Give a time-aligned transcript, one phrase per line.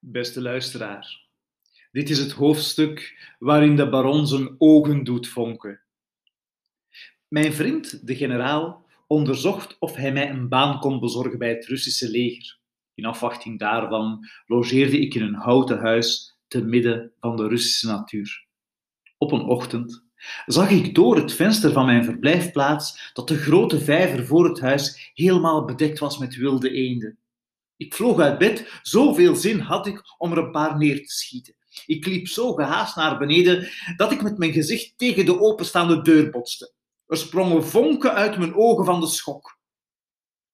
[0.00, 1.26] Beste luisteraar,
[1.92, 5.80] dit is het hoofdstuk waarin de baron zijn ogen doet vonken.
[7.28, 12.10] Mijn vriend, de generaal, onderzocht of hij mij een baan kon bezorgen bij het Russische
[12.10, 12.58] leger.
[12.94, 18.46] In afwachting daarvan logeerde ik in een houten huis te midden van de Russische natuur.
[19.16, 20.04] Op een ochtend
[20.46, 25.10] zag ik door het venster van mijn verblijfplaats dat de grote vijver voor het huis
[25.14, 27.18] helemaal bedekt was met wilde eenden.
[27.78, 31.54] Ik vloog uit bed, zoveel zin had ik om er een paar neer te schieten.
[31.86, 36.30] Ik liep zo gehaast naar beneden dat ik met mijn gezicht tegen de openstaande deur
[36.30, 36.72] botste.
[37.06, 39.58] Er sprongen vonken uit mijn ogen van de schok.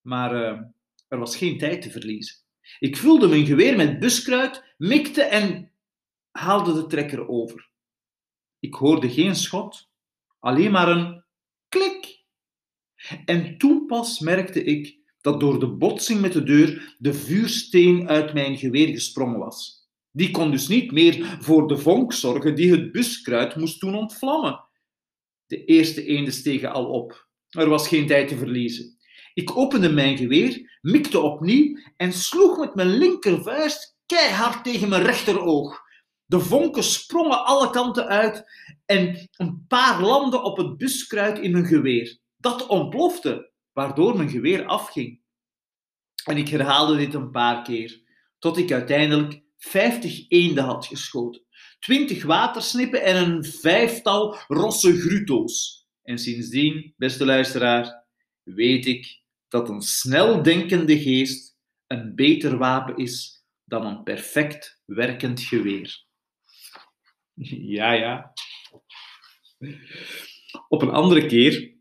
[0.00, 0.60] Maar uh,
[1.08, 2.36] er was geen tijd te verliezen.
[2.78, 5.72] Ik vulde mijn geweer met buskruid, mikte en
[6.30, 7.70] haalde de trekker over.
[8.58, 9.88] Ik hoorde geen schot,
[10.38, 11.24] alleen maar een
[11.68, 12.24] klik.
[13.24, 18.34] En toen pas merkte ik dat door de botsing met de deur de vuursteen uit
[18.34, 19.88] mijn geweer gesprongen was.
[20.10, 24.64] Die kon dus niet meer voor de vonk zorgen die het buskruid moest doen ontvlammen.
[25.46, 27.28] De eerste eenden stegen al op.
[27.48, 28.98] Er was geen tijd te verliezen.
[29.34, 35.80] Ik opende mijn geweer, mikte opnieuw en sloeg met mijn linkervuist keihard tegen mijn rechteroog.
[36.24, 38.44] De vonken sprongen alle kanten uit
[38.86, 42.18] en een paar landden op het buskruid in mijn geweer.
[42.36, 45.22] Dat ontplofte waardoor mijn geweer afging.
[46.24, 48.02] En ik herhaalde dit een paar keer,
[48.38, 51.42] tot ik uiteindelijk 50 eenden had geschoten,
[51.78, 55.86] 20 watersnippen en een vijftal rosse gruto's.
[56.02, 58.06] En sindsdien, beste luisteraar,
[58.42, 65.40] weet ik dat een snel denkende geest een beter wapen is dan een perfect werkend
[65.40, 66.02] geweer.
[67.76, 68.32] Ja, ja.
[70.68, 71.73] Op een andere keer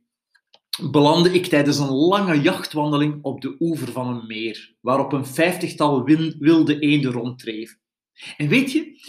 [0.82, 6.04] belandde ik tijdens een lange jachtwandeling op de oever van een meer, waarop een vijftigtal
[6.40, 7.80] wilde eenden rondtreven.
[8.38, 9.00] En weet je,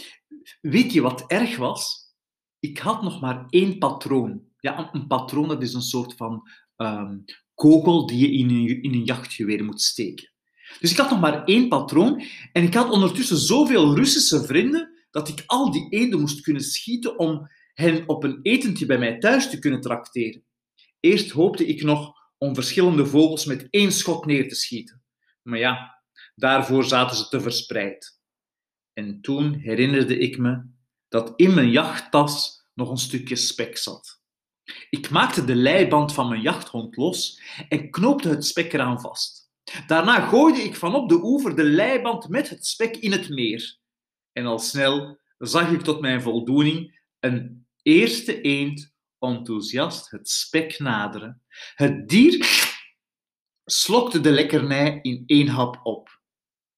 [0.61, 2.13] weet je wat erg was?
[2.59, 4.41] Ik had nog maar één patroon.
[4.59, 7.23] Ja, een patroon dat is een soort van um,
[7.53, 10.33] kogel die je in een, in een jachtgeweer moet steken.
[10.79, 15.27] Dus ik had nog maar één patroon en ik had ondertussen zoveel Russische vrienden dat
[15.27, 19.49] ik al die eenden moest kunnen schieten om hen op een etentje bij mij thuis
[19.49, 20.43] te kunnen trakteren.
[21.05, 25.03] Eerst hoopte ik nog om verschillende vogels met één schot neer te schieten.
[25.41, 26.03] Maar ja,
[26.35, 28.19] daarvoor zaten ze te verspreid.
[28.93, 30.65] En toen herinnerde ik me
[31.07, 34.21] dat in mijn jachttas nog een stukje spek zat.
[34.89, 39.51] Ik maakte de leiband van mijn jachthond los en knoopte het spek eraan vast.
[39.87, 43.77] Daarna gooide ik vanop de oever de leiband met het spek in het meer.
[44.31, 51.41] En al snel zag ik tot mijn voldoening een eerste eend enthousiast het spek naderen.
[51.75, 52.63] Het dier
[53.65, 56.19] slokte de lekkernij in één hap op.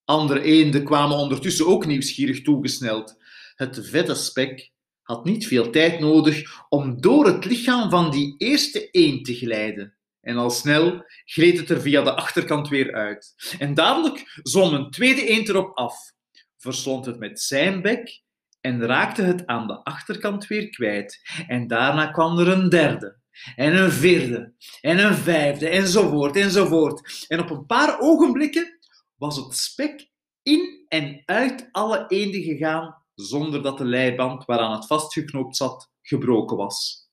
[0.04, 3.16] Andere eenden kwamen ondertussen ook nieuwsgierig toegesneld.
[3.54, 4.70] Het vette spek
[5.02, 9.96] had niet veel tijd nodig om door het lichaam van die eerste eend te glijden.
[10.20, 13.34] En al snel gleed het er via de achterkant weer uit.
[13.58, 16.12] En dadelijk zwom een tweede eend erop af,
[16.56, 18.22] verslond het met zijn bek
[18.68, 21.20] en raakte het aan de achterkant weer kwijt.
[21.46, 23.18] En daarna kwam er een derde,
[23.56, 27.24] en een vierde, en een vijfde, enzovoort, enzovoort.
[27.28, 28.78] En op een paar ogenblikken
[29.16, 30.10] was het spek
[30.42, 36.56] in en uit alle eenden gegaan, zonder dat de leiband waaraan het vastgeknoopt zat, gebroken
[36.56, 37.08] was.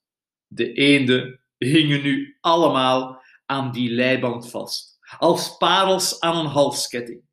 [0.48, 7.24] De eenden hingen nu allemaal aan die leiband vast, als parels aan een halsketting.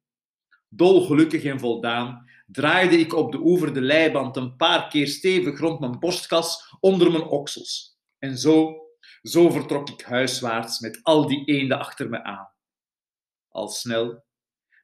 [0.68, 5.80] Dolgelukkig en voldaan draaide ik op de oever de leiband een paar keer stevig rond
[5.80, 7.98] mijn borstkas onder mijn oksels.
[8.18, 8.76] En zo,
[9.22, 12.50] zo vertrok ik huiswaarts met al die eenden achter me aan.
[13.48, 14.24] Al snel,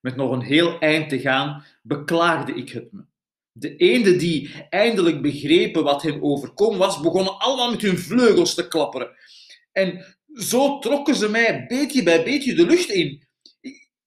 [0.01, 3.05] met nog een heel eind te gaan, beklaagde ik het me.
[3.53, 8.69] De eenden die eindelijk begrepen wat hen overkomen was, begonnen allemaal met hun vleugels te
[8.69, 9.11] klapperen.
[9.73, 13.27] En zo trokken ze mij beetje bij beetje de lucht in.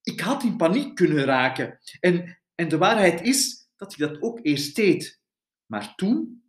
[0.03, 1.79] Ik, had in paniek kunnen raken.
[1.99, 5.21] En en de waarheid is dat ik dat ook eerst deed.
[5.65, 6.43] Maar toen,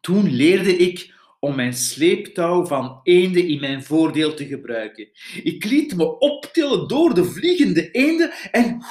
[0.00, 5.08] toen leerde ik om mijn sleeptouw van eenden in mijn voordeel te gebruiken.
[5.42, 8.84] Ik liet me optillen door de vliegende eenden en,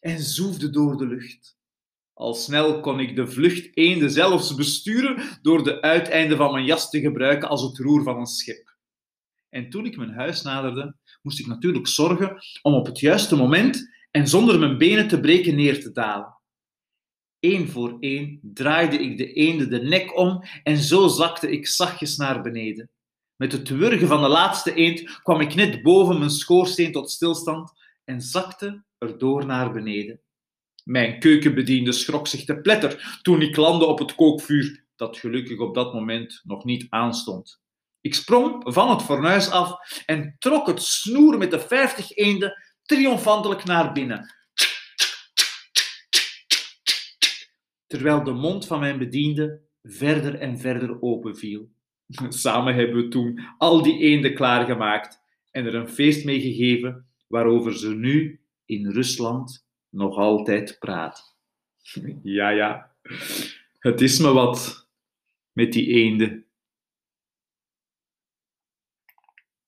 [0.00, 1.56] en zoefde door de lucht.
[2.12, 6.90] Al snel kon ik de vlucht eenden zelfs besturen door de uiteinden van mijn jas
[6.90, 8.76] te gebruiken als het roer van een schip.
[9.48, 13.92] En toen ik mijn huis naderde, moest ik natuurlijk zorgen om op het juiste moment
[14.16, 16.38] en zonder mijn benen te breken neer te dalen.
[17.40, 22.16] Eén voor één draaide ik de eenden de nek om en zo zakte ik zachtjes
[22.16, 22.90] naar beneden.
[23.36, 27.72] Met het wurgen van de laatste eend kwam ik net boven mijn schoorsteen tot stilstand
[28.04, 30.20] en zakte erdoor naar beneden.
[30.84, 35.74] Mijn keukenbediende schrok zich te pletter toen ik landde op het kookvuur, dat gelukkig op
[35.74, 37.60] dat moment nog niet aanstond.
[38.00, 43.64] Ik sprong van het fornuis af en trok het snoer met de vijftig eenden triomfantelijk
[43.64, 44.34] naar binnen.
[47.86, 51.68] Terwijl de mond van mijn bediende verder en verder openviel.
[52.28, 55.20] Samen hebben we toen al die eenden klaargemaakt
[55.50, 61.32] en er een feest mee gegeven waarover ze nu in Rusland nog altijd praat.
[62.22, 62.90] Ja, ja,
[63.78, 64.88] het is me wat
[65.52, 66.43] met die eenden.